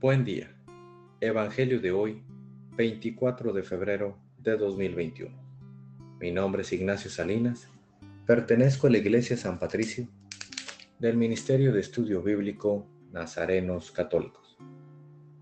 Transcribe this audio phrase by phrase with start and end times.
[0.00, 0.50] Buen día.
[1.20, 2.22] Evangelio de hoy,
[2.74, 5.30] 24 de febrero de 2021.
[6.18, 7.68] Mi nombre es Ignacio Salinas.
[8.24, 10.08] Pertenezco a la Iglesia San Patricio
[10.98, 14.56] del Ministerio de Estudio Bíblico Nazarenos Católicos.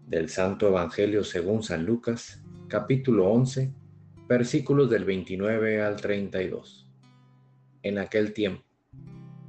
[0.08, 3.72] Del Santo Evangelio según San Lucas, capítulo 11,
[4.26, 6.90] versículos del 29 al 32.
[7.84, 8.64] En aquel tiempo,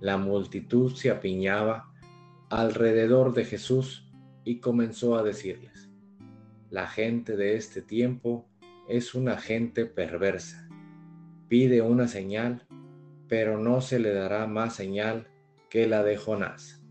[0.02, 1.92] la multitud se apiñaba
[2.52, 4.06] alrededor de Jesús
[4.44, 5.90] y comenzó a decirles,
[6.70, 8.48] la gente de este tiempo
[8.88, 10.68] es una gente perversa.
[11.48, 12.68] Pide una señal,
[13.28, 15.28] pero no se le dará más señal
[15.70, 16.84] que la de Jonás.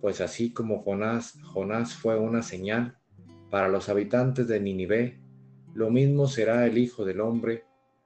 [0.00, 2.98] Pues así como Jonás, Jonás fue una señal
[3.50, 5.20] para los habitantes de Ninive,
[5.74, 7.64] lo mismo será el Hijo del Hombre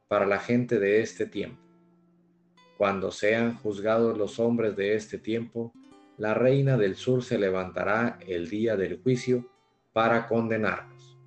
[0.09, 1.63] para la gente de este tiempo.
[2.79, 5.73] Cuando sean juzgados los hombres de este tiempo,
[6.17, 9.51] la reina del sur se levantará el día del juicio
[9.93, 11.19] para condenarnos,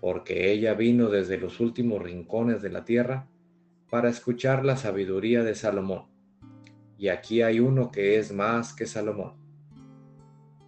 [0.00, 3.28] porque ella vino desde los últimos rincones de la tierra
[3.90, 6.06] para escuchar la sabiduría de Salomón.
[6.98, 9.34] Y aquí hay uno que es más que Salomón.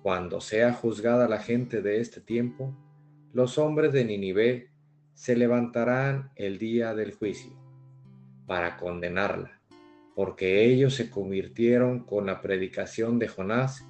[0.02, 2.76] Cuando sea juzgada la gente de este tiempo,
[3.32, 4.70] los hombres de Ninive
[5.14, 7.52] se levantarán el día del juicio
[8.46, 9.56] para condenarla
[10.16, 13.86] porque ellos se convirtieron con la predicación de Jonás,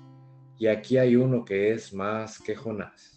[0.58, 3.16] y aquí hay uno que es más que Jonás.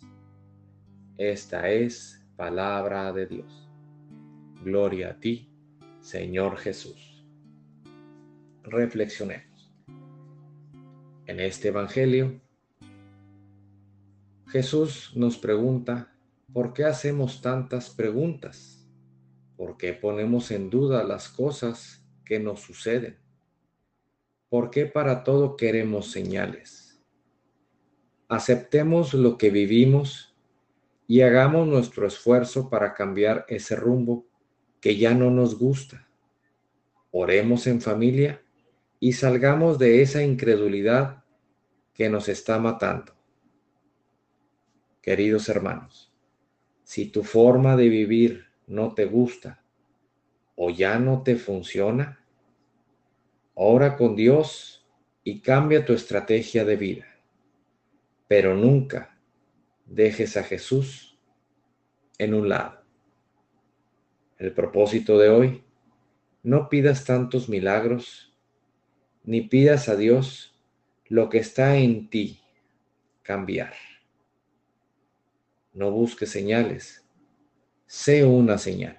[1.17, 3.67] Esta es palabra de Dios.
[4.63, 5.51] Gloria a ti,
[6.01, 7.25] Señor Jesús.
[8.61, 9.73] Reflexionemos.
[11.25, 12.39] En este Evangelio,
[14.49, 16.13] Jesús nos pregunta,
[16.53, 18.87] ¿por qué hacemos tantas preguntas?
[19.57, 23.17] ¿Por qué ponemos en duda las cosas que nos suceden.
[24.49, 27.01] ¿Por qué para todo queremos señales?
[28.27, 30.37] Aceptemos lo que vivimos
[31.07, 34.27] y hagamos nuestro esfuerzo para cambiar ese rumbo
[34.79, 36.07] que ya no nos gusta.
[37.09, 38.43] Oremos en familia
[38.99, 41.23] y salgamos de esa incredulidad
[41.95, 43.15] que nos está matando.
[45.01, 46.13] Queridos hermanos,
[46.83, 49.63] si tu forma de vivir no te gusta
[50.61, 52.19] o ya no te funciona,
[53.61, 54.85] Ora con Dios
[55.23, 57.05] y cambia tu estrategia de vida.
[58.29, 59.17] Pero nunca
[59.85, 61.19] dejes a Jesús
[62.17, 62.81] en un lado.
[64.37, 65.63] El propósito de hoy,
[66.41, 68.33] no pidas tantos milagros,
[69.25, 70.57] ni pidas a Dios
[71.07, 72.39] lo que está en ti
[73.23, 73.73] cambiar.
[75.73, 77.05] No busques señales,
[77.87, 78.98] sé una señal.